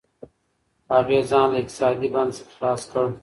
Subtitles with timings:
[0.93, 3.05] هغې ځان له اقتصادي بند څخه خلاص کړ.